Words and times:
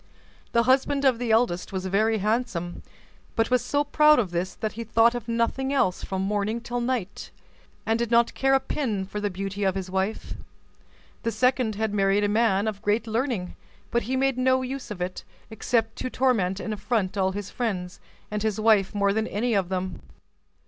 The 0.53 0.63
husband 0.63 1.05
of 1.05 1.19
the 1.19 1.29
eldest 1.29 1.71
was 1.71 1.85
very 1.85 2.17
handsome, 2.17 2.81
but 3.35 3.51
was 3.51 3.61
so 3.63 3.83
proud 3.83 4.17
of 4.17 4.31
this 4.31 4.55
that 4.55 4.71
he 4.71 4.83
thought 4.83 5.13
of 5.13 5.27
nothing 5.27 5.71
else 5.71 6.03
from 6.03 6.23
morning 6.23 6.59
till 6.59 6.81
night, 6.81 7.29
and 7.85 7.99
did 7.99 8.09
not 8.09 8.33
care 8.33 8.55
a 8.55 8.59
pin 8.59 9.05
for 9.05 9.19
the 9.21 9.29
beauty 9.29 9.63
of 9.63 9.75
his 9.75 9.91
wife. 9.91 10.33
The 11.21 11.31
second 11.31 11.75
had 11.75 11.93
married 11.93 12.23
a 12.23 12.27
man 12.27 12.67
of 12.67 12.81
great 12.81 13.05
learning; 13.05 13.55
but 13.91 14.01
he 14.09 14.15
made 14.15 14.39
no 14.39 14.63
use 14.63 14.89
of 14.89 15.01
it, 15.01 15.23
except 15.51 15.97
to 15.97 16.09
torment 16.09 16.59
and 16.59 16.73
affront 16.73 17.15
all 17.15 17.33
his 17.33 17.51
friends, 17.51 17.99
and 18.31 18.41
his 18.41 18.59
wife 18.59 18.95
more 18.95 19.13
than 19.13 19.27
any 19.27 19.53
of 19.53 19.69
them. 19.69 20.01